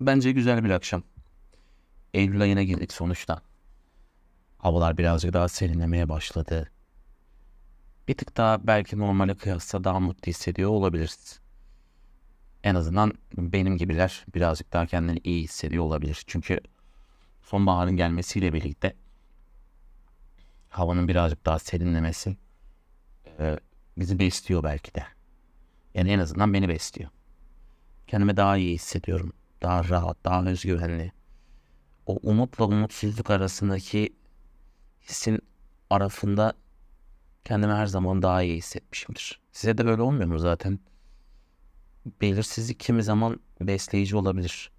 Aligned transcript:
Bence 0.00 0.32
güzel 0.32 0.64
bir 0.64 0.70
akşam. 0.70 1.02
Eylül 2.14 2.42
ayına 2.42 2.62
girdik 2.62 2.92
sonuçta. 2.92 3.42
Havalar 4.58 4.98
birazcık 4.98 5.32
daha 5.32 5.48
serinlemeye 5.48 6.08
başladı. 6.08 6.70
Bir 8.08 8.14
tık 8.14 8.36
daha 8.36 8.66
belki 8.66 8.98
normale 8.98 9.34
kıyasla 9.34 9.84
daha 9.84 10.00
mutlu 10.00 10.30
hissediyor 10.30 10.70
olabiliriz. 10.70 11.40
En 12.64 12.74
azından 12.74 13.12
benim 13.36 13.76
gibiler 13.76 14.24
birazcık 14.34 14.72
daha 14.72 14.86
kendini 14.86 15.20
iyi 15.24 15.42
hissediyor 15.42 15.84
olabilir. 15.84 16.24
Çünkü 16.26 16.60
sonbaharın 17.42 17.96
gelmesiyle 17.96 18.52
birlikte 18.52 18.96
havanın 20.68 21.08
birazcık 21.08 21.46
daha 21.46 21.58
serinlemesi 21.58 22.36
e, 23.38 23.58
bizi 23.98 24.18
besliyor 24.18 24.62
belki 24.62 24.94
de. 24.94 25.04
Yani 25.94 26.10
en 26.10 26.18
azından 26.18 26.54
beni 26.54 26.68
besliyor. 26.68 27.10
Kendimi 28.06 28.36
daha 28.36 28.56
iyi 28.56 28.74
hissediyorum. 28.74 29.32
Daha 29.62 29.88
rahat, 29.88 30.24
daha 30.24 30.44
özgüvenli. 30.44 31.12
O 32.06 32.18
umutla 32.22 32.64
umutsuzluk 32.64 33.30
arasındaki 33.30 34.16
hissin 35.02 35.38
arasında 35.90 36.52
kendimi 37.44 37.72
her 37.72 37.86
zaman 37.86 38.22
daha 38.22 38.42
iyi 38.42 38.56
hissetmişimdir. 38.56 39.40
Size 39.52 39.78
de 39.78 39.86
böyle 39.86 40.02
olmuyor 40.02 40.26
mu 40.26 40.38
zaten? 40.38 40.78
Belirsizlik 42.20 42.80
kimi 42.80 43.02
zaman 43.02 43.40
besleyici 43.60 44.16
olabilir. 44.16 44.70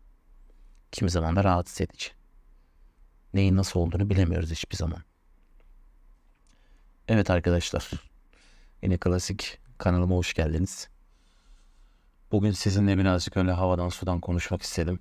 Kimi 0.92 1.09
zaman 1.09 1.36
da 1.36 1.44
rahatsız 1.44 1.82
edici. 1.82 2.09
Neyin 3.34 3.56
nasıl 3.56 3.80
olduğunu 3.80 4.09
bilemiyoruz 4.09 4.52
hiçbir 4.52 4.76
zaman. 4.76 5.04
Evet 7.08 7.30
arkadaşlar. 7.30 7.92
Yine 8.84 8.98
klasik 8.98 9.59
kanalıma 9.78 10.16
hoş 10.16 10.34
geldiniz. 10.34 10.90
Bugün 12.31 12.52
sizinle 12.52 12.98
birazcık 12.98 13.38
öyle 13.38 13.52
havadan 13.52 13.90
sudan 13.90 14.20
konuşmak 14.20 14.62
istedim. 14.62 14.99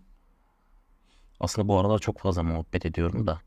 Aslında 1.41 1.69
bu 1.69 1.79
aralar 1.79 1.99
çok 1.99 2.19
fazla 2.19 2.43
muhabbet 2.43 2.87
ediyorum 2.87 3.27
da. 3.27 3.41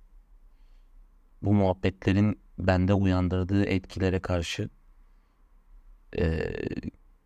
Bu 1.42 1.54
muhabbetlerin 1.54 2.40
bende 2.58 2.94
uyandırdığı 2.94 3.66
etkilere 3.66 4.20
karşı 4.20 4.70
e, 6.18 6.54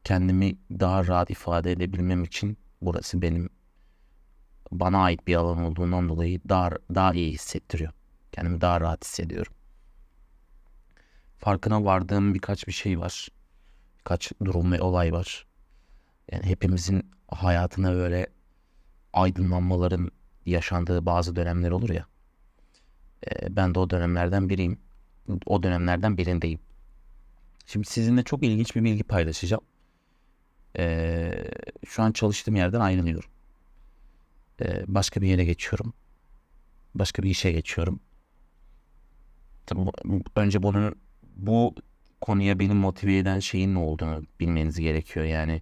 kendimi 0.03 0.57
daha 0.71 1.07
rahat 1.07 1.29
ifade 1.29 1.71
edebilmem 1.71 2.23
için 2.23 2.57
burası 2.81 3.21
benim 3.21 3.49
bana 4.71 5.03
ait 5.03 5.27
bir 5.27 5.35
alan 5.35 5.63
olduğundan 5.63 6.09
dolayı 6.09 6.41
daha 6.49 6.69
daha 6.95 7.13
iyi 7.13 7.31
hissettiriyor. 7.31 7.91
Kendimi 8.31 8.61
daha 8.61 8.81
rahat 8.81 9.05
hissediyorum. 9.05 9.53
Farkına 11.37 11.85
vardığım 11.85 12.33
birkaç 12.33 12.67
bir 12.67 12.73
şey 12.73 12.99
var. 12.99 13.29
Birkaç 13.99 14.31
durum 14.45 14.71
ve 14.71 14.81
olay 14.81 15.13
var. 15.13 15.45
Yani 16.31 16.43
hepimizin 16.43 17.11
hayatına 17.27 17.93
böyle 17.93 18.27
aydınlanmaların 19.13 20.11
yaşandığı 20.45 21.05
bazı 21.05 21.35
dönemler 21.35 21.71
olur 21.71 21.89
ya. 21.89 22.05
E, 23.31 23.55
ben 23.55 23.75
de 23.75 23.79
o 23.79 23.89
dönemlerden 23.89 24.49
biriyim. 24.49 24.79
O 25.45 25.63
dönemlerden 25.63 26.17
birindeyim. 26.17 26.59
Şimdi 27.65 27.87
sizinle 27.87 28.23
çok 28.23 28.43
ilginç 28.43 28.75
bir 28.75 28.83
bilgi 28.83 29.03
paylaşacağım. 29.03 29.63
E, 30.77 31.45
şu 31.87 32.03
an 32.03 32.11
çalıştığım 32.11 32.55
yerden 32.55 32.79
ayrılıyorum. 32.79 33.29
E, 34.61 34.83
başka 34.87 35.21
bir 35.21 35.27
yere 35.27 35.45
geçiyorum. 35.45 35.93
Başka 36.95 37.23
bir 37.23 37.29
işe 37.29 37.51
geçiyorum. 37.51 37.99
Tabii 39.65 39.89
önce 40.35 40.63
bunun 40.63 40.95
bu 41.35 41.75
konuya 42.21 42.59
beni 42.59 42.73
motive 42.73 43.17
eden 43.17 43.39
şeyin 43.39 43.73
ne 43.73 43.79
olduğunu 43.79 44.23
bilmeniz 44.39 44.79
gerekiyor. 44.79 45.25
Yani 45.25 45.61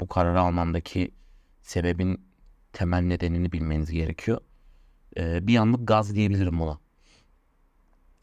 bu 0.00 0.08
kararı 0.08 0.40
almamdaki 0.40 1.14
sebebin 1.62 2.26
temel 2.72 3.00
nedenini 3.00 3.52
bilmeniz 3.52 3.90
gerekiyor. 3.90 4.40
Ee, 5.16 5.46
bir 5.46 5.56
anlık 5.56 5.88
gaz 5.88 6.14
diyebilirim 6.14 6.60
buna. 6.60 6.78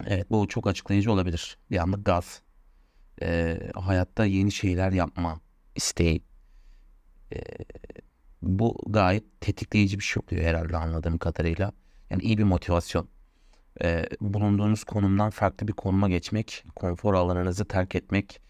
Evet 0.07 0.31
bu 0.31 0.47
çok 0.47 0.67
açıklayıcı 0.67 1.11
olabilir. 1.11 1.57
Bir 1.71 1.77
anlık 1.77 2.05
gaz. 2.05 2.41
Ee, 3.21 3.71
hayatta 3.75 4.25
yeni 4.25 4.51
şeyler 4.51 4.91
yapma 4.91 5.39
isteği. 5.75 6.23
Ee, 7.33 7.39
bu 8.41 8.77
gayet 8.87 9.41
tetikleyici 9.41 9.99
bir 9.99 10.03
şey 10.03 10.23
oluyor 10.27 10.47
herhalde 10.47 10.77
anladığım 10.77 11.17
kadarıyla. 11.17 11.71
Yani 12.09 12.23
iyi 12.23 12.37
bir 12.37 12.43
motivasyon. 12.43 13.09
Ee, 13.83 14.05
bulunduğunuz 14.21 14.83
konumdan 14.83 15.29
farklı 15.29 15.67
bir 15.67 15.73
konuma 15.73 16.09
geçmek, 16.09 16.65
konfor 16.75 17.13
alanınızı 17.13 17.65
terk 17.65 17.95
etmek, 17.95 18.41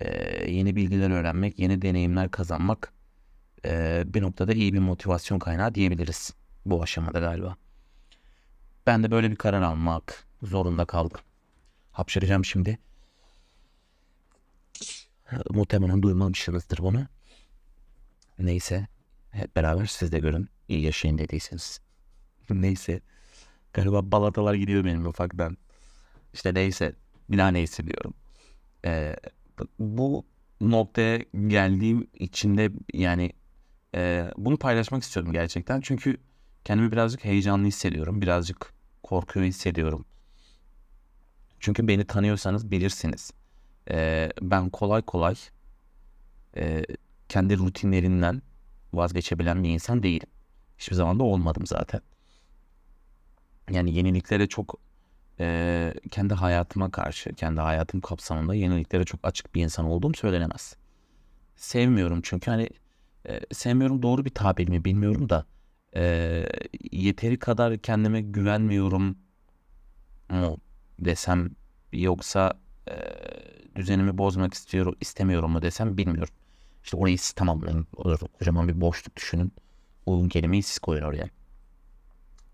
e, 0.00 0.50
yeni 0.50 0.76
bilgiler 0.76 1.10
öğrenmek, 1.10 1.58
yeni 1.58 1.82
deneyimler 1.82 2.30
kazanmak 2.30 2.92
e, 3.64 4.02
bir 4.06 4.22
noktada 4.22 4.52
iyi 4.52 4.72
bir 4.72 4.78
motivasyon 4.78 5.38
kaynağı 5.38 5.74
diyebiliriz 5.74 6.34
bu 6.66 6.82
aşamada 6.82 7.18
galiba. 7.18 7.56
Ben 8.86 9.02
de 9.02 9.10
böyle 9.10 9.30
bir 9.30 9.36
karar 9.36 9.62
almak 9.62 10.26
zorunda 10.42 10.84
kaldım. 10.84 11.20
Hapşıracağım 11.92 12.44
şimdi. 12.44 12.78
Muhtemelen 15.50 16.02
duymamışsınızdır 16.02 16.78
bunu. 16.78 17.06
Neyse 18.38 18.86
hep 19.30 19.56
beraber 19.56 19.86
siz 19.86 20.12
de 20.12 20.18
görün. 20.18 20.48
İyi 20.68 20.82
yaşayın 20.82 21.18
dediyseniz. 21.18 21.80
neyse. 22.50 23.00
Galiba 23.72 24.12
balatalar 24.12 24.54
gidiyor 24.54 24.84
benim 24.84 25.06
ufaktan. 25.06 25.56
İşte 26.34 26.54
neyse. 26.54 26.92
Bir 27.30 27.38
daha 27.38 27.48
neyse 27.48 27.86
diyorum. 27.86 28.14
Ee, 28.84 29.16
bu 29.78 30.24
noktaya 30.60 31.18
geldiğim 31.46 32.08
içinde 32.14 32.70
yani 32.94 33.32
e, 33.94 34.30
bunu 34.36 34.56
paylaşmak 34.56 35.02
istiyorum 35.02 35.32
gerçekten. 35.32 35.80
Çünkü 35.80 36.16
kendimi 36.64 36.92
birazcık 36.92 37.24
heyecanlı 37.24 37.66
hissediyorum. 37.66 38.22
Birazcık 38.22 38.74
korkuyor 39.02 39.46
hissediyorum. 39.46 40.04
Çünkü 41.60 41.88
beni 41.88 42.04
tanıyorsanız 42.04 42.70
bilirsiniz. 42.70 43.30
E, 43.90 44.28
ben 44.42 44.70
kolay 44.70 45.02
kolay 45.02 45.34
e, 46.56 46.84
kendi 47.28 47.58
rutinlerinden 47.58 48.42
vazgeçebilen 48.92 49.64
bir 49.64 49.68
insan 49.68 50.02
değilim. 50.02 50.28
Hiçbir 50.78 50.96
zaman 50.96 51.18
da 51.18 51.24
olmadım 51.24 51.66
zaten. 51.66 52.00
Yani 53.70 53.94
yeniliklere 53.94 54.46
çok 54.46 54.80
e, 55.40 55.94
kendi 56.10 56.34
hayatıma 56.34 56.90
karşı, 56.90 57.32
kendi 57.32 57.60
hayatım 57.60 58.00
kapsamında 58.00 58.54
yeniliklere 58.54 59.04
çok 59.04 59.20
açık 59.22 59.54
bir 59.54 59.62
insan 59.62 59.86
olduğum 59.86 60.14
söylenemez. 60.14 60.76
Sevmiyorum 61.56 62.20
çünkü 62.22 62.50
hani 62.50 62.68
e, 63.28 63.40
sevmiyorum 63.52 64.02
doğru 64.02 64.24
bir 64.24 64.30
tabir 64.30 64.68
mi 64.68 64.84
bilmiyorum 64.84 65.28
da 65.28 65.46
e, 65.96 66.44
yeteri 66.92 67.38
kadar 67.38 67.78
kendime 67.78 68.20
güvenmiyorum 68.20 69.18
mu 70.30 70.58
desem 70.98 71.50
yoksa 71.92 72.58
e, 72.88 72.94
düzenimi 73.76 74.18
bozmak 74.18 74.54
istiyorum 74.54 74.96
istemiyorum 75.00 75.50
mu 75.50 75.62
desem 75.62 75.96
bilmiyorum. 75.96 76.34
İşte 76.84 76.96
orayı 76.96 77.18
siz 77.18 77.32
tamamlayın. 77.32 77.86
Kocaman 78.38 78.68
bir 78.68 78.80
boşluk 78.80 79.16
düşünün. 79.16 79.52
Uygun 80.06 80.28
kelimeyi 80.28 80.62
siz 80.62 80.78
koyun 80.78 81.02
oraya. 81.02 81.28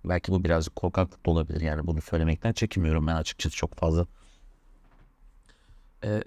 Belki 0.04 0.32
bu 0.32 0.44
birazcık 0.44 0.76
korkaklık 0.76 1.26
da 1.26 1.30
olabilir. 1.30 1.60
Yani 1.60 1.86
bunu 1.86 2.00
söylemekten 2.00 2.52
çekinmiyorum 2.52 3.06
ben 3.06 3.16
açıkçası 3.16 3.56
çok 3.56 3.74
fazla. 3.74 4.06
Ee, 6.04 6.22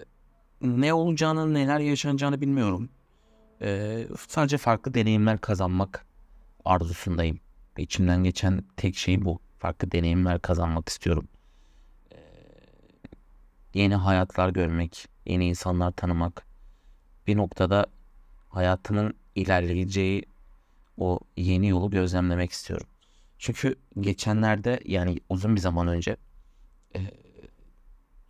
ne 0.60 0.94
olacağını, 0.94 1.54
neler 1.54 1.78
yaşanacağını 1.80 2.40
bilmiyorum. 2.40 2.88
Ee, 3.62 4.06
sadece 4.28 4.58
farklı 4.58 4.94
deneyimler 4.94 5.38
kazanmak 5.38 6.06
arzusundayım. 6.64 7.40
İçimden 7.78 8.24
geçen 8.24 8.64
tek 8.76 8.96
şey 8.96 9.24
bu. 9.24 9.40
Farklı 9.58 9.92
deneyimler 9.92 10.40
kazanmak 10.40 10.88
istiyorum. 10.88 11.28
Ee, 12.12 12.16
yeni 13.74 13.94
hayatlar 13.94 14.48
görmek, 14.48 15.06
yeni 15.26 15.48
insanlar 15.48 15.90
tanımak. 15.90 16.46
Bir 17.26 17.36
noktada 17.36 17.86
hayatımın 18.48 19.14
ilerleyeceği 19.34 20.22
o 20.98 21.18
yeni 21.36 21.68
yolu 21.68 21.90
gözlemlemek 21.90 22.50
istiyorum. 22.50 22.86
Çünkü 23.38 23.76
geçenlerde 24.00 24.80
yani 24.84 25.20
uzun 25.28 25.56
bir 25.56 25.60
zaman 25.60 25.88
önce 25.88 26.16
e, 26.96 27.00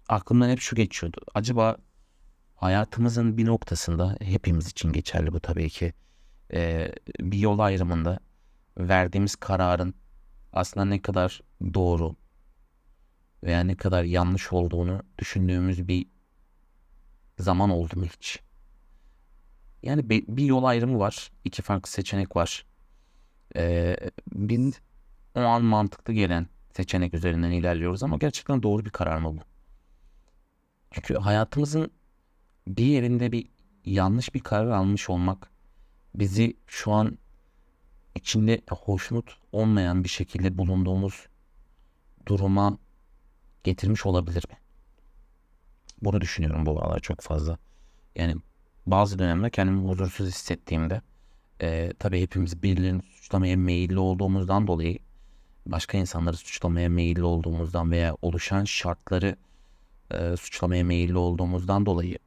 aklımdan 0.08 0.48
hep 0.48 0.60
şu 0.60 0.76
geçiyordu. 0.76 1.20
Acaba 1.34 1.76
hayatımızın 2.56 3.36
bir 3.36 3.46
noktasında 3.46 4.16
hepimiz 4.20 4.68
için 4.68 4.92
geçerli 4.92 5.32
bu 5.32 5.40
tabii 5.40 5.70
ki. 5.70 5.92
E, 6.52 6.92
bir 7.20 7.38
yol 7.38 7.58
ayrımında 7.58 8.20
verdiğimiz 8.78 9.36
kararın 9.36 9.94
aslında 10.52 10.84
ne 10.86 11.02
kadar 11.02 11.40
doğru 11.74 12.16
veya 13.44 13.60
ne 13.60 13.76
kadar 13.76 14.04
yanlış 14.04 14.52
olduğunu 14.52 15.02
düşündüğümüz 15.18 15.88
bir 15.88 16.06
zaman 17.38 17.70
oldu 17.70 17.96
mu 17.96 18.04
hiç? 18.04 18.40
Yani 19.82 20.10
bir 20.10 20.44
yol 20.44 20.64
ayrımı 20.64 20.98
var. 20.98 21.30
iki 21.44 21.62
farklı 21.62 21.90
seçenek 21.90 22.36
var. 22.36 22.66
Ee, 23.56 23.96
bir 24.32 24.74
o 25.36 25.40
an 25.40 25.64
mantıklı 25.64 26.12
gelen 26.12 26.46
seçenek 26.72 27.14
üzerinden 27.14 27.50
ilerliyoruz 27.50 28.02
ama 28.02 28.16
gerçekten 28.16 28.62
doğru 28.62 28.84
bir 28.84 28.90
karar 28.90 29.18
mı 29.18 29.36
bu? 29.36 29.40
Çünkü 30.90 31.14
hayatımızın 31.14 31.90
bir 32.68 32.84
yerinde 32.84 33.32
bir 33.32 33.48
yanlış 33.84 34.34
bir 34.34 34.40
karar 34.40 34.70
almış 34.70 35.10
olmak 35.10 35.50
bizi 36.14 36.56
şu 36.66 36.92
an 36.92 37.18
içinde 38.14 38.62
hoşnut 38.70 39.38
olmayan 39.52 40.04
bir 40.04 40.08
şekilde 40.08 40.58
bulunduğumuz 40.58 41.26
duruma 42.26 42.78
getirmiş 43.64 44.06
olabilir 44.06 44.44
mi? 44.50 44.56
Bunu 46.02 46.20
düşünüyorum 46.20 46.66
bu 46.66 46.82
aralar 46.82 47.00
çok 47.00 47.20
fazla. 47.20 47.58
Yani 48.16 48.36
bazı 48.86 49.18
dönemde 49.18 49.50
kendimi 49.50 49.88
huzursuz 49.88 50.26
hissettiğimde 50.28 51.00
e, 51.62 51.92
tabii 51.98 52.22
hepimiz 52.22 52.62
birilerini 52.62 53.02
suçlamaya 53.02 53.56
meyilli 53.56 53.98
olduğumuzdan 53.98 54.66
dolayı 54.66 54.98
başka 55.66 55.98
insanları 55.98 56.36
suçlamaya 56.36 56.88
meyilli 56.88 57.22
olduğumuzdan 57.22 57.90
veya 57.90 58.16
oluşan 58.22 58.64
şartları 58.64 59.36
e, 60.10 60.36
suçlamaya 60.36 60.84
meyilli 60.84 61.18
olduğumuzdan 61.18 61.86
dolayı 61.86 62.18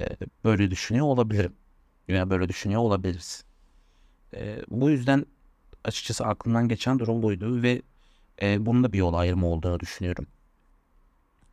e, 0.00 0.06
böyle 0.44 0.70
düşünüyor 0.70 1.06
olabilirim. 1.06 1.52
Veya 2.08 2.30
böyle 2.30 2.48
düşünüyor 2.48 2.80
olabiliriz. 2.80 3.44
E, 4.34 4.62
bu 4.70 4.90
yüzden 4.90 5.26
açıkçası 5.84 6.24
aklımdan 6.24 6.68
geçen 6.68 6.98
durum 6.98 7.22
buydu 7.22 7.62
ve 7.62 7.82
e, 8.42 8.66
bunun 8.66 8.84
da 8.84 8.92
bir 8.92 8.98
yol 8.98 9.14
ayrımı 9.14 9.46
olduğunu 9.46 9.80
düşünüyorum. 9.80 10.26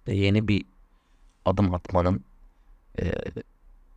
E, 0.08 0.16
yeni 0.16 0.48
bir 0.48 0.66
adım 1.46 1.74
atmanın 1.74 2.24
e, 3.02 3.14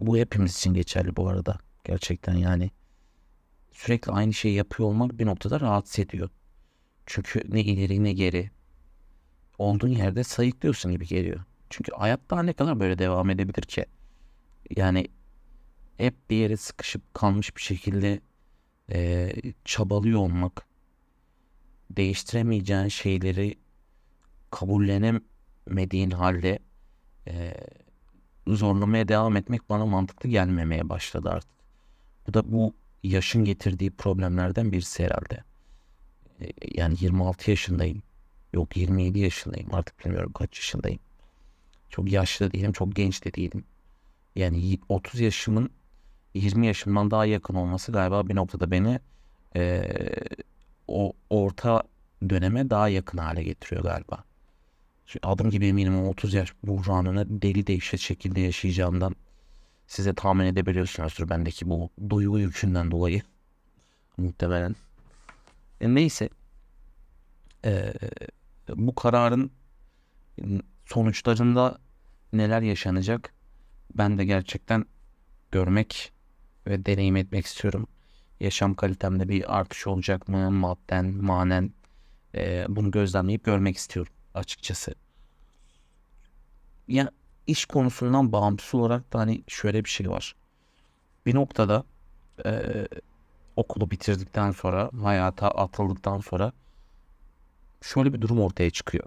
bu 0.00 0.16
hepimiz 0.16 0.56
için 0.56 0.74
geçerli 0.74 1.16
bu 1.16 1.28
arada. 1.28 1.58
Gerçekten 1.84 2.34
yani 2.34 2.70
sürekli 3.72 4.12
aynı 4.12 4.32
şeyi 4.32 4.54
yapıyor 4.54 4.88
olmak 4.88 5.18
bir 5.18 5.26
noktada 5.26 5.60
rahatsız 5.60 5.98
ediyor. 5.98 6.30
Çünkü 7.06 7.42
ne 7.48 7.60
ileri 7.60 8.04
ne 8.04 8.12
geri 8.12 8.50
olduğun 9.58 9.88
yerde 9.88 10.24
sayıklıyorsun 10.24 10.92
gibi 10.92 11.06
geliyor. 11.06 11.40
Çünkü 11.70 11.92
hayat 11.92 12.20
daha 12.30 12.42
ne 12.42 12.52
kadar 12.52 12.80
böyle 12.80 12.98
devam 12.98 13.30
edebilir 13.30 13.62
ki? 13.62 13.86
Yani 14.76 15.06
hep 15.96 16.30
bir 16.30 16.36
yere 16.36 16.56
sıkışıp 16.56 17.14
kalmış 17.14 17.56
bir 17.56 17.60
şekilde 17.60 18.20
e, 18.92 19.32
çabalıyor 19.64 20.20
olmak, 20.20 20.66
değiştiremeyeceğin 21.90 22.88
şeyleri 22.88 23.58
kabullenemediğin 24.50 26.10
halde 26.10 26.58
e, 27.26 27.54
zorlamaya 28.46 29.08
devam 29.08 29.36
etmek 29.36 29.70
bana 29.70 29.86
mantıklı 29.86 30.28
gelmemeye 30.28 30.88
başladı 30.88 31.30
artık. 31.30 31.50
Bu 32.26 32.34
da 32.34 32.52
bu 32.52 32.74
yaşın 33.02 33.44
getirdiği 33.44 33.90
problemlerden 33.90 34.72
birisi 34.72 35.04
herhalde. 35.04 35.44
E, 36.42 36.52
yani 36.74 36.96
26 37.00 37.50
yaşındayım. 37.50 38.02
Yok 38.52 38.76
27 38.76 39.18
yaşındayım 39.18 39.74
artık 39.74 40.04
bilmiyorum 40.04 40.32
kaç 40.32 40.56
yaşındayım. 40.56 41.00
Çok 41.90 42.12
yaşlı 42.12 42.52
değilim, 42.52 42.72
çok 42.72 42.96
genç 42.96 43.24
de 43.24 43.34
değilim. 43.34 43.64
Yani 44.36 44.78
30 44.88 45.20
yaşımın 45.20 45.70
20 46.34 46.66
yaşımdan 46.66 47.10
daha 47.10 47.26
yakın 47.26 47.54
olması 47.54 47.92
galiba 47.92 48.28
bir 48.28 48.36
noktada 48.36 48.70
beni 48.70 49.00
e, 49.56 49.90
o 50.88 51.12
orta 51.30 51.82
döneme 52.28 52.70
daha 52.70 52.88
yakın 52.88 53.18
hale 53.18 53.42
getiriyor 53.42 53.82
galiba. 53.82 54.24
Çünkü 55.06 55.28
adım 55.28 55.50
gibi 55.50 55.66
eminim 55.66 56.06
30 56.08 56.34
yaş 56.34 56.54
buhranını 56.62 57.42
deli 57.42 57.66
değişik 57.66 58.00
şekilde 58.00 58.40
yaşayacağımdan 58.40 59.16
size 59.86 60.14
tahmin 60.14 60.44
edebiliyorsunuzdur 60.44 61.28
bendeki 61.28 61.70
bu 61.70 61.90
duygu 62.10 62.38
yükünden 62.38 62.90
dolayı. 62.90 63.22
Muhtemelen. 64.16 64.76
E, 65.82 65.94
neyse. 65.94 66.28
E, 67.64 67.92
bu 68.68 68.94
kararın 68.94 69.50
sonuçlarında 70.86 71.78
neler 72.32 72.62
yaşanacak 72.62 73.34
ben 73.94 74.18
de 74.18 74.24
gerçekten 74.24 74.86
görmek 75.52 76.12
ve 76.66 76.86
deneyim 76.86 77.16
etmek 77.16 77.46
istiyorum. 77.46 77.86
Yaşam 78.40 78.74
kalitemde 78.74 79.28
bir 79.28 79.58
artış 79.58 79.86
olacak 79.86 80.28
mı 80.28 80.50
madden, 80.50 81.06
manen 81.06 81.72
e, 82.34 82.66
bunu 82.68 82.90
gözlemleyip 82.90 83.44
görmek 83.44 83.76
istiyorum 83.76 84.12
açıkçası. 84.34 84.94
Ya 86.88 87.10
iş 87.46 87.64
konusundan 87.64 88.32
bağımsız 88.32 88.74
olarak 88.74 89.12
da 89.12 89.18
hani 89.18 89.42
şöyle 89.48 89.84
bir 89.84 89.90
şey 89.90 90.10
var. 90.10 90.34
Bir 91.26 91.34
noktada 91.34 91.84
e, 92.46 92.86
okulu 93.56 93.90
bitirdikten 93.90 94.50
sonra, 94.50 94.90
hayata 95.02 95.50
atıldıktan 95.50 96.20
sonra 96.20 96.52
şöyle 97.82 98.12
bir 98.12 98.20
durum 98.20 98.40
ortaya 98.40 98.70
çıkıyor. 98.70 99.04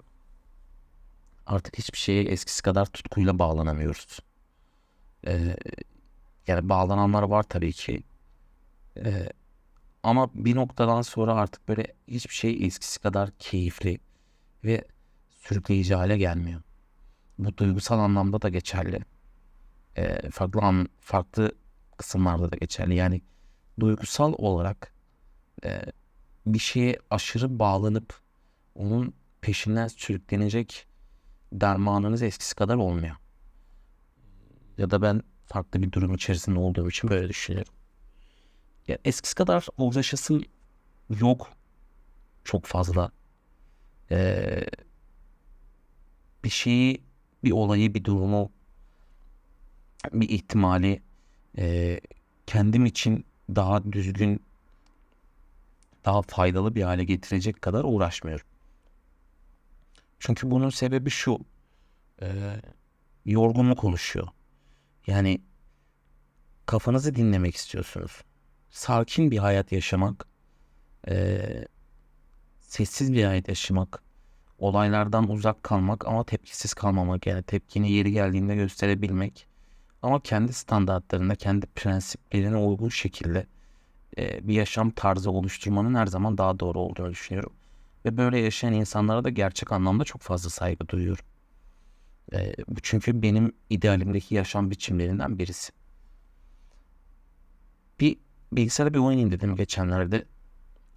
Artık 1.46 1.78
hiçbir 1.78 1.98
şeye 1.98 2.22
eskisi 2.22 2.62
kadar 2.62 2.86
tutkuyla 2.86 3.38
bağlanamıyoruz. 3.38 4.20
E, 5.26 5.56
yani 6.46 6.68
bağlananlar 6.68 7.22
var 7.22 7.42
tabii 7.42 7.72
ki. 7.72 8.02
E, 8.96 9.28
ama 10.02 10.30
bir 10.34 10.56
noktadan 10.56 11.02
sonra 11.02 11.34
artık 11.34 11.68
böyle 11.68 11.86
hiçbir 12.08 12.34
şey 12.34 12.66
eskisi 12.66 13.00
kadar 13.00 13.30
keyifli 13.38 13.98
ve 14.64 14.84
sürükleyici 15.30 15.94
hale 15.94 16.18
gelmiyor. 16.18 16.60
Bu 17.38 17.56
duygusal 17.56 17.98
anlamda 17.98 18.42
da 18.42 18.48
geçerli. 18.48 19.00
E, 19.96 20.30
farklı 20.30 20.60
an, 20.60 20.88
farklı 21.00 21.52
kısımlarda 21.96 22.52
da 22.52 22.56
geçerli. 22.56 22.94
Yani 22.94 23.22
duygusal 23.80 24.34
olarak 24.38 24.92
e, 25.64 25.80
bir 26.46 26.58
şeye 26.58 26.98
aşırı 27.10 27.58
bağlanıp 27.58 28.20
onun 28.74 29.14
peşinden 29.40 29.88
sürüklenecek 29.88 30.86
dermanınız 31.52 32.22
eskisi 32.22 32.54
kadar 32.54 32.74
olmuyor. 32.76 33.16
Ya 34.78 34.90
da 34.90 35.02
ben 35.02 35.22
farklı 35.46 35.82
bir 35.82 35.92
durum 35.92 36.14
içerisinde 36.14 36.58
olduğum 36.58 36.88
için 36.88 37.10
böyle 37.10 37.28
düşünüyorum. 37.28 37.72
Ya 38.88 38.98
eskisi 39.04 39.34
kadar 39.34 39.66
uğraşası 39.78 40.40
yok 41.20 41.48
çok 42.44 42.64
fazla. 42.64 43.10
Ee, 44.10 44.66
bir 46.44 46.50
şeyi, 46.50 47.02
bir 47.44 47.50
olayı, 47.50 47.94
bir 47.94 48.04
durumu, 48.04 48.52
bir 50.12 50.28
ihtimali 50.28 51.02
e, 51.58 52.00
kendim 52.46 52.86
için 52.86 53.26
daha 53.54 53.92
düzgün, 53.92 54.42
daha 56.04 56.22
faydalı 56.22 56.74
bir 56.74 56.82
hale 56.82 57.04
getirecek 57.04 57.62
kadar 57.62 57.84
uğraşmıyorum. 57.84 58.46
Çünkü 60.18 60.50
bunun 60.50 60.70
sebebi 60.70 61.10
şu. 61.10 61.38
E, 62.22 62.60
yorgunluk 63.24 63.84
oluşuyor. 63.84 64.28
Yani 65.06 65.40
kafanızı 66.66 67.14
dinlemek 67.14 67.56
istiyorsunuz. 67.56 68.22
Sakin 68.70 69.30
bir 69.30 69.38
hayat 69.38 69.72
yaşamak, 69.72 70.26
e, 71.08 71.40
sessiz 72.60 73.12
bir 73.12 73.24
hayat 73.24 73.48
yaşamak, 73.48 74.02
olaylardan 74.58 75.30
uzak 75.30 75.62
kalmak 75.62 76.06
ama 76.06 76.24
tepkisiz 76.24 76.74
kalmamak 76.74 77.26
yani 77.26 77.42
tepkini 77.42 77.92
yeri 77.92 78.12
geldiğinde 78.12 78.54
gösterebilmek 78.54 79.46
ama 80.06 80.20
kendi 80.20 80.52
standartlarında, 80.52 81.34
kendi 81.34 81.66
prensiplerine 81.66 82.56
uygun 82.56 82.88
şekilde 82.88 83.46
e, 84.18 84.48
bir 84.48 84.54
yaşam 84.54 84.90
tarzı 84.90 85.30
oluşturmanın 85.30 85.94
her 85.94 86.06
zaman 86.06 86.38
daha 86.38 86.60
doğru 86.60 86.78
olduğunu 86.78 87.10
düşünüyorum. 87.10 87.52
Ve 88.04 88.16
böyle 88.16 88.38
yaşayan 88.38 88.72
insanlara 88.72 89.24
da 89.24 89.30
gerçek 89.30 89.72
anlamda 89.72 90.04
çok 90.04 90.22
fazla 90.22 90.50
saygı 90.50 90.88
duyuyorum. 90.88 91.24
E, 92.32 92.54
çünkü 92.82 93.22
benim 93.22 93.52
idealimdeki 93.70 94.34
yaşam 94.34 94.70
biçimlerinden 94.70 95.38
birisi. 95.38 95.72
Bir 98.00 98.16
bilgisayarda 98.52 98.94
bir 98.94 98.98
oyun 98.98 99.18
indirdim 99.18 99.56
geçenlerde. 99.56 100.24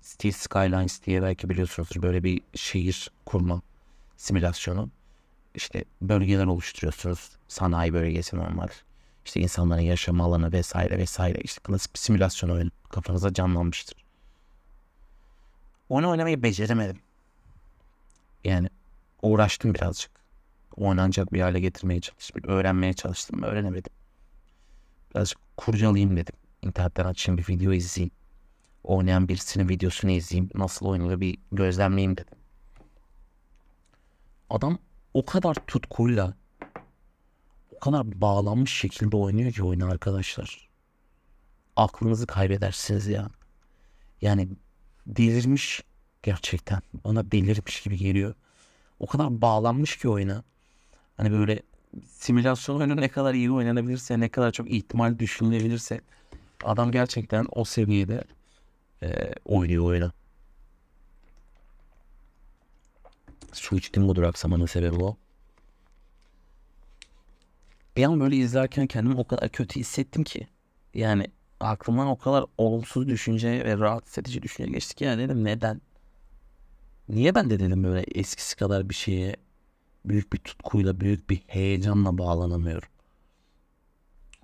City 0.01 0.29
Skylines 0.29 1.03
diye 1.03 1.21
belki 1.21 1.49
biliyorsunuzdur 1.49 2.01
böyle 2.01 2.23
bir 2.23 2.41
şehir 2.55 3.11
kurma 3.25 3.61
simülasyonu. 4.17 4.89
İşte 5.55 5.85
bölgeler 6.01 6.45
oluşturuyorsunuz. 6.45 7.29
Sanayi 7.47 7.93
bölgesi 7.93 8.35
normal. 8.35 8.67
İşte 9.29 9.39
insanların 9.39 9.81
yaşam 9.81 10.21
alanı 10.21 10.51
vesaire 10.51 10.97
vesaire. 10.97 11.39
İşte 11.41 11.61
klasik 11.63 11.93
bir 11.93 11.99
simülasyon 11.99 12.49
oyun 12.49 12.71
kafanıza 12.89 13.33
canlanmıştır. 13.33 14.05
Onu 15.89 16.09
oynamayı 16.09 16.43
beceremedim. 16.43 16.99
Yani 18.43 18.69
uğraştım 19.21 19.73
birazcık. 19.73 20.11
Oynanacak 20.75 21.33
bir 21.33 21.41
hale 21.41 21.59
getirmeye 21.59 22.01
çalıştım. 22.01 22.43
Öğrenmeye 22.45 22.93
çalıştım. 22.93 23.43
Öğrenemedim. 23.43 23.93
Birazcık 25.11 25.39
kurcalayayım 25.57 26.17
dedim. 26.17 26.35
İnternetten 26.61 27.05
açayım 27.05 27.37
bir 27.37 27.47
video 27.47 27.73
izleyeyim 27.73 28.11
oynayan 28.83 29.27
birisinin 29.27 29.69
videosunu 29.69 30.11
izleyeyim. 30.11 30.49
Nasıl 30.55 30.85
oynuyor 30.85 31.19
bir 31.19 31.37
gözlemleyeyim 31.51 32.17
dedim. 32.17 32.37
Adam 34.49 34.77
o 35.13 35.25
kadar 35.25 35.55
tutkuyla 35.55 36.33
kadar 37.79 38.21
bağlanmış 38.21 38.73
şekilde 38.73 39.17
oynuyor 39.17 39.51
ki 39.51 39.63
oyunu 39.63 39.91
arkadaşlar. 39.91 40.69
Aklınızı 41.75 42.27
kaybedersiniz 42.27 43.07
ya. 43.07 43.29
Yani 44.21 44.49
delirmiş 45.07 45.83
gerçekten. 46.23 46.81
Bana 47.05 47.31
delirmiş 47.31 47.81
gibi 47.81 47.97
geliyor. 47.97 48.35
O 48.99 49.07
kadar 49.07 49.41
bağlanmış 49.41 49.97
ki 49.97 50.09
oyuna. 50.09 50.43
Hani 51.17 51.31
böyle 51.31 51.63
simülasyon 52.07 52.79
oyunu 52.79 52.95
ne 52.95 53.07
kadar 53.07 53.33
iyi 53.33 53.51
oynanabilirse, 53.51 54.19
ne 54.19 54.29
kadar 54.29 54.51
çok 54.51 54.71
ihtimal 54.71 55.19
düşünülebilirse 55.19 56.01
adam 56.63 56.91
gerçekten 56.91 57.47
o 57.51 57.63
seviyede 57.63 58.23
e, 59.03 59.33
oynuyor 59.45 59.83
oyunu. 59.83 60.11
Su 63.53 63.77
içtim 63.77 64.07
bu 64.07 64.15
duraksamanın 64.15 64.65
sebebi 64.65 65.03
o. 65.03 65.17
Bir 67.99 68.03
an 68.03 68.19
böyle 68.19 68.35
izlerken 68.35 68.87
kendimi 68.87 69.15
o 69.15 69.27
kadar 69.27 69.49
kötü 69.49 69.79
hissettim 69.79 70.23
ki. 70.23 70.47
Yani 70.93 71.27
aklımdan 71.59 72.07
o 72.07 72.17
kadar 72.17 72.45
olumsuz 72.57 73.07
düşünce 73.07 73.65
ve 73.65 73.77
rahatsız 73.77 74.17
edici 74.17 74.41
düşünce 74.41 74.71
geçti 74.71 74.95
ki 74.95 75.03
yani 75.03 75.23
dedim 75.23 75.43
neden? 75.43 75.81
Niye 77.09 77.35
ben 77.35 77.49
de 77.49 77.59
dedim 77.59 77.83
böyle 77.83 78.01
eskisi 78.01 78.55
kadar 78.55 78.89
bir 78.89 78.93
şeye 78.93 79.35
büyük 80.05 80.33
bir 80.33 80.37
tutkuyla, 80.37 80.99
büyük 80.99 81.29
bir 81.29 81.43
heyecanla 81.47 82.17
bağlanamıyorum. 82.17 82.89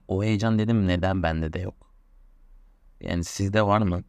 O 0.08 0.24
heyecan 0.24 0.60
dedim 0.60 0.88
neden 0.88 1.24
bende 1.24 1.54
de 1.54 1.60
yok. 1.60 1.94
Yani 3.02 3.24
sizde 3.24 3.62
var 3.66 3.82
mı? 3.82 4.04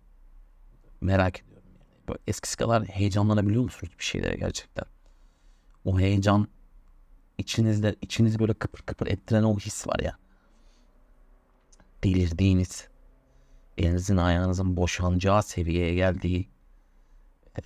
Merak 1.01 1.41
ediyorum. 1.41 1.69
Yani. 1.79 2.09
Böyle 2.09 2.19
eskisi 2.27 2.57
kadar 2.57 2.85
heyecanlanabiliyor 2.85 3.63
musunuz 3.63 3.93
bir 3.99 4.05
şeylere 4.05 4.37
gerçekten? 4.37 4.85
O 5.85 6.01
heyecan 6.01 6.49
içinizde 7.39 7.97
içinizi 8.03 8.39
böyle 8.39 8.55
kıpır 8.55 8.83
kıpır 8.83 9.07
ettiren 9.07 9.43
o 9.43 9.59
his 9.59 9.87
var 9.89 10.01
ya. 10.01 10.19
Delirdiğiniz, 12.05 12.89
elinizin 13.79 14.17
ayağınızın 14.17 14.77
boşanacağı 14.77 15.43
seviyeye 15.43 15.95
geldiği 15.95 16.49
e, 17.59 17.63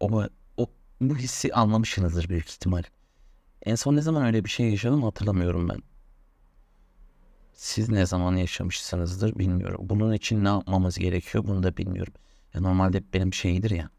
o, 0.00 0.22
o 0.56 0.66
bu 1.00 1.16
hissi 1.16 1.54
anlamışsınızdır 1.54 2.28
büyük 2.28 2.50
ihtimal. 2.50 2.82
En 3.62 3.74
son 3.74 3.96
ne 3.96 4.02
zaman 4.02 4.24
öyle 4.24 4.44
bir 4.44 4.50
şey 4.50 4.70
yaşadım 4.70 5.02
hatırlamıyorum 5.02 5.68
ben. 5.68 5.82
Siz 7.54 7.88
ne 7.88 8.06
zaman 8.06 8.36
yaşamışsınızdır 8.36 9.38
bilmiyorum. 9.38 9.80
Bunun 9.88 10.12
için 10.12 10.44
ne 10.44 10.48
yapmamız 10.48 10.98
gerekiyor 10.98 11.44
bunu 11.44 11.62
da 11.62 11.76
bilmiyorum. 11.76 12.14
Ya 12.54 12.60
normalde 12.60 13.02
benim 13.12 13.34
şeydir 13.34 13.70
ya. 13.70 13.90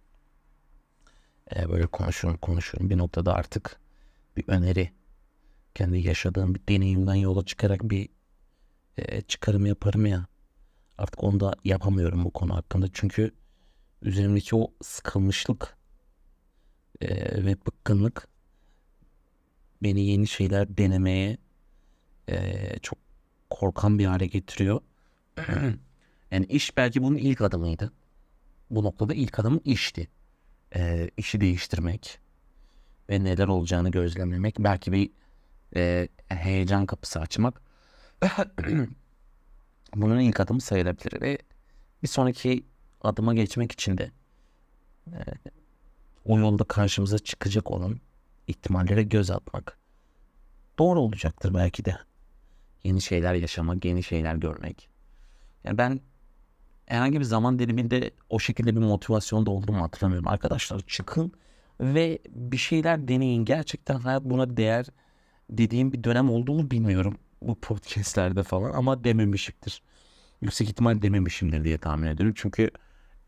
E, 1.55 1.69
böyle 1.69 1.85
konuşurum 1.85 2.38
konuşurum 2.38 2.89
bir 2.89 2.97
noktada 2.97 3.33
artık 3.33 3.79
bir 4.38 4.47
öneri 4.47 4.91
kendi 5.75 6.00
yaşadığım 6.00 6.55
bir 6.55 6.62
deneyimden 6.69 7.15
yola 7.15 7.45
çıkarak 7.45 7.81
bir 7.83 8.09
e, 8.97 9.21
çıkarım 9.21 9.65
yaparım 9.65 10.05
ya. 10.05 10.25
Artık 10.97 11.23
onu 11.23 11.39
da 11.39 11.55
yapamıyorum 11.63 12.25
bu 12.25 12.31
konu 12.31 12.55
hakkında. 12.55 12.88
Çünkü 12.93 13.31
üzerimdeki 14.01 14.55
o 14.55 14.73
sıkılmışlık 14.81 15.77
e, 17.01 17.07
ve 17.45 17.57
bıkkınlık 17.65 18.27
beni 19.83 20.05
yeni 20.05 20.27
şeyler 20.27 20.77
denemeye 20.77 21.38
e, 22.29 22.79
çok 22.79 23.00
korkan 23.50 24.00
bir 24.00 24.05
hale 24.05 24.27
getiriyor. 24.27 24.81
yani 26.31 26.45
iş 26.45 26.77
belki 26.77 27.03
bunun 27.03 27.17
ilk 27.17 27.41
adımıydı. 27.41 27.93
Bu 28.69 28.83
noktada 28.83 29.13
ilk 29.13 29.39
adımın 29.39 29.62
işti. 29.65 30.07
E, 30.75 31.09
işi 31.17 31.41
değiştirmek 31.41 32.19
ve 33.09 33.23
neler 33.23 33.47
olacağını 33.47 33.91
gözlemlemek. 33.91 34.55
Belki 34.59 34.91
bir 34.91 35.11
e, 35.75 36.07
heyecan 36.27 36.85
kapısı 36.85 37.19
açmak. 37.19 37.61
bunun 39.95 40.19
ilk 40.19 40.39
adımı 40.39 40.61
sayılabilir 40.61 41.21
ve 41.21 41.37
bir 42.03 42.07
sonraki 42.07 42.65
adıma 43.01 43.33
geçmek 43.33 43.71
için 43.71 43.97
de 43.97 44.11
e, 45.07 45.17
o 46.25 46.39
yolda 46.39 46.63
karşımıza 46.63 47.19
çıkacak 47.19 47.71
olan 47.71 47.99
ihtimallere 48.47 49.03
göz 49.03 49.31
atmak 49.31 49.77
doğru 50.79 50.99
olacaktır 50.99 51.53
belki 51.53 51.85
de. 51.85 51.97
Yeni 52.83 53.01
şeyler 53.01 53.33
yaşamak, 53.33 53.85
yeni 53.85 54.03
şeyler 54.03 54.35
görmek. 54.35 54.89
Yani 55.63 55.77
ben 55.77 55.99
herhangi 56.85 57.19
bir 57.19 57.25
zaman 57.25 57.59
diliminde 57.59 58.11
o 58.29 58.39
şekilde 58.39 58.75
bir 58.75 58.81
motivasyonda 58.81 59.51
olduğumu 59.51 59.81
hatırlamıyorum. 59.81 60.27
Arkadaşlar 60.27 60.79
çıkın 60.87 61.31
ve 61.79 62.19
bir 62.29 62.57
şeyler 62.57 63.07
deneyin. 63.07 63.45
Gerçekten 63.45 63.95
hayat 63.99 64.23
buna 64.23 64.57
değer 64.57 64.85
dediğim 65.49 65.93
bir 65.93 66.03
dönem 66.03 66.29
olduğunu 66.29 66.71
bilmiyorum. 66.71 67.17
Bu 67.41 67.59
podcastlerde 67.59 68.43
falan 68.43 68.71
ama 68.73 69.03
dememişimdir. 69.03 69.81
Yüksek 70.41 70.69
ihtimal 70.69 71.01
dememişimdir 71.01 71.63
diye 71.63 71.77
tahmin 71.77 72.07
ediyorum. 72.07 72.33
Çünkü 72.37 72.71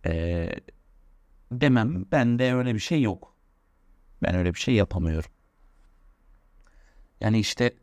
ee, 0.05 0.49
demem. 1.51 2.05
Bende 2.11 2.53
öyle 2.53 2.73
bir 2.73 2.79
şey 2.79 3.01
yok. 3.01 3.35
Ben 4.23 4.35
öyle 4.35 4.53
bir 4.53 4.59
şey 4.59 4.75
yapamıyorum. 4.75 5.31
Yani 7.21 7.39
işte 7.39 7.73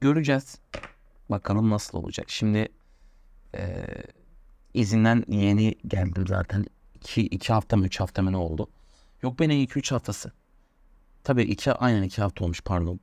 göreceğiz. 0.00 0.58
Bakalım 1.30 1.70
nasıl 1.70 1.98
olacak. 1.98 2.30
Şimdi 2.30 2.68
e, 3.54 3.86
izinden 4.80 5.24
yeni 5.28 5.74
geldim 5.86 6.26
zaten. 6.26 6.66
2 6.94 7.22
iki 7.22 7.52
hafta 7.52 7.76
mı 7.76 7.86
3 7.86 8.00
hafta 8.00 8.22
mı 8.22 8.32
ne 8.32 8.36
oldu? 8.36 8.68
Yok 9.22 9.38
benim 9.38 9.64
2-3 9.64 9.90
haftası. 9.90 10.32
Tabii 11.24 11.42
iki, 11.42 11.72
aynen 11.72 12.02
2 12.02 12.22
hafta 12.22 12.44
olmuş 12.44 12.60
pardon. 12.64 13.00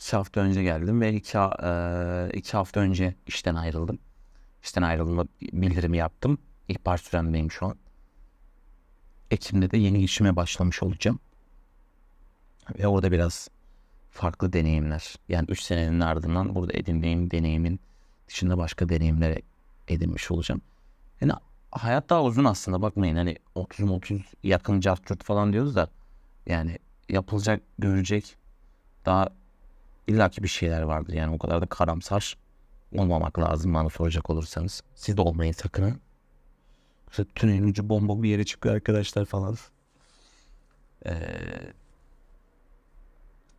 2 0.00 0.16
hafta 0.16 0.40
önce 0.40 0.62
geldim 0.62 1.00
ve 1.00 1.12
2 1.12 1.38
e, 1.38 2.30
iki 2.32 2.52
hafta 2.52 2.80
önce 2.80 3.14
işten 3.26 3.54
ayrıldım. 3.54 3.98
İşten 4.62 4.82
ayrıldığımda 4.82 5.26
bildirimi 5.42 5.96
yaptım. 5.96 6.38
İhbar 6.68 6.98
süremdeyim 6.98 7.50
şu 7.50 7.66
an. 7.66 7.76
Ekim'de 9.30 9.70
de 9.70 9.76
yeni 9.78 10.02
işime 10.02 10.36
başlamış 10.36 10.82
olacağım. 10.82 11.18
Ve 12.78 12.86
orada 12.86 13.12
biraz 13.12 13.48
farklı 14.10 14.52
deneyimler. 14.52 15.16
Yani 15.28 15.46
3 15.48 15.60
senenin 15.60 16.00
ardından 16.00 16.54
burada 16.54 16.72
edindiğim 16.72 17.30
deneyimin 17.30 17.80
dışında 18.28 18.58
başka 18.58 18.88
deneyimler 18.88 19.38
edinmiş 19.88 20.30
olacağım. 20.30 20.60
Yani 21.20 21.32
hayat 21.70 22.10
daha 22.10 22.22
uzun 22.22 22.44
aslında 22.44 22.82
bakmayın 22.82 23.16
hani 23.16 23.36
30 23.54 23.90
30 23.90 24.20
yakın 24.42 24.80
cart 24.80 25.24
falan 25.24 25.52
diyoruz 25.52 25.76
da 25.76 25.88
yani 26.46 26.78
yapılacak 27.08 27.62
görecek 27.78 28.36
daha 29.06 29.28
illaki 30.06 30.42
bir 30.42 30.48
şeyler 30.48 30.82
vardır 30.82 31.12
yani 31.12 31.34
o 31.34 31.38
kadar 31.38 31.62
da 31.62 31.66
karamsar 31.66 32.36
olmamak 32.92 33.38
lazım 33.38 33.74
bana 33.74 33.90
soracak 33.90 34.30
olursanız. 34.30 34.82
Siz 34.94 35.16
de 35.16 35.20
olmayın 35.20 35.52
sakın. 35.52 36.00
İşte 37.10 37.24
tünelin 37.24 37.68
ucu 37.68 37.88
bomba 37.88 38.22
bir 38.22 38.28
yere 38.28 38.44
çıkıyor 38.44 38.74
arkadaşlar 38.74 39.24
falan. 39.24 39.56
Ee, 41.06 41.12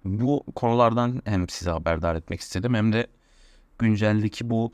bu 0.05 0.43
konulardan 0.55 1.21
hem 1.25 1.49
size 1.49 1.71
haberdar 1.71 2.15
etmek 2.15 2.39
istedim 2.39 2.73
hem 2.73 2.93
de 2.93 3.07
günceldeki 3.79 4.49
bu 4.49 4.71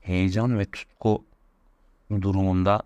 heyecan 0.00 0.58
ve 0.58 0.64
tutku 0.64 1.24
durumunda 2.10 2.82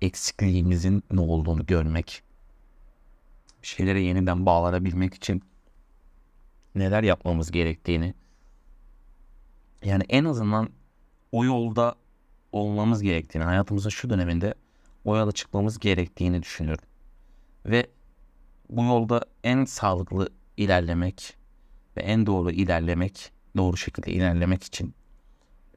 eksikliğimizin 0.00 1.02
ne 1.10 1.20
olduğunu 1.20 1.66
görmek, 1.66 2.22
şeylere 3.62 4.00
yeniden 4.00 4.46
bağlanabilmek 4.46 5.14
için 5.14 5.42
neler 6.74 7.02
yapmamız 7.02 7.50
gerektiğini, 7.50 8.14
yani 9.84 10.04
en 10.08 10.24
azından 10.24 10.70
o 11.32 11.44
yolda 11.44 11.94
olmamız 12.52 13.02
gerektiğini, 13.02 13.44
hayatımızın 13.44 13.90
şu 13.90 14.10
döneminde 14.10 14.54
o 15.04 15.16
yola 15.16 15.32
çıkmamız 15.32 15.78
gerektiğini 15.78 16.42
düşünüyorum. 16.42 16.84
Ve 17.66 17.86
bu 18.70 18.84
yolda 18.84 19.24
en 19.44 19.64
sağlıklı 19.64 20.28
ilerlemek 20.56 21.36
ve 21.96 22.00
en 22.00 22.26
doğru 22.26 22.50
ilerlemek, 22.50 23.32
doğru 23.56 23.76
şekilde 23.76 24.12
ilerlemek 24.12 24.62
için 24.62 24.94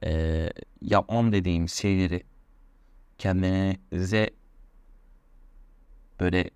e, 0.04 0.50
yapmam 0.82 1.32
dediğim 1.32 1.70
şeyleri 1.70 2.24
kendinize 3.18 4.30
böyle 6.20 6.50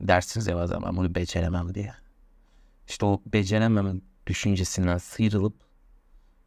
dersiniz 0.00 0.46
ya 0.46 0.56
bazen 0.56 0.82
ben 0.82 0.96
bunu 0.96 1.14
beceremem 1.14 1.74
diye. 1.74 1.94
İşte 2.88 3.06
o 3.06 3.22
beceremem 3.26 4.00
düşüncesinden 4.26 4.98
sıyrılıp 4.98 5.54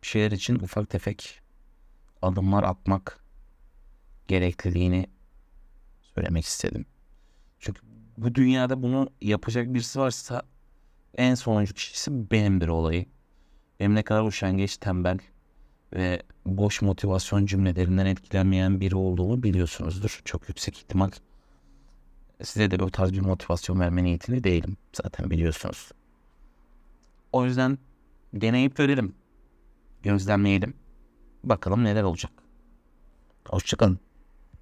bir 0.01 0.07
şeyler 0.07 0.31
için 0.31 0.55
ufak 0.55 0.89
tefek 0.89 1.41
adımlar 2.21 2.63
atmak 2.63 3.19
gerekliliğini 4.27 5.07
söylemek 6.01 6.45
istedim. 6.45 6.85
Çünkü 7.59 7.81
bu 8.17 8.35
dünyada 8.35 8.81
bunu 8.81 9.09
yapacak 9.21 9.73
birisi 9.73 9.99
varsa 9.99 10.41
en 11.17 11.35
sonuncu 11.35 11.73
kişisi 11.73 12.31
benimdir 12.31 12.67
olayı. 12.67 13.05
Benim 13.79 13.95
ne 13.95 14.03
kadar 14.03 14.27
üşengeç, 14.27 14.77
tembel 14.77 15.19
ve 15.95 16.23
boş 16.45 16.81
motivasyon 16.81 17.45
cümlelerinden 17.45 18.05
etkilenmeyen 18.05 18.79
biri 18.79 18.95
olduğumu 18.95 19.43
biliyorsunuzdur. 19.43 20.21
Çok 20.25 20.49
yüksek 20.49 20.77
ihtimal 20.77 21.11
size 22.43 22.71
de 22.71 22.79
bu 22.79 22.91
tarz 22.91 23.13
bir 23.13 23.19
motivasyon 23.19 23.79
verme 23.79 24.03
niyetinde 24.03 24.43
değilim. 24.43 24.77
Zaten 24.93 25.29
biliyorsunuz. 25.29 25.91
O 27.31 27.45
yüzden 27.45 27.77
deneyip 28.33 28.75
görelim. 28.77 29.15
Gözlemleyelim. 30.03 30.73
Bakalım 31.43 31.83
neler 31.83 32.03
olacak. 32.03 32.31
Hoşçakalın. 33.47 33.99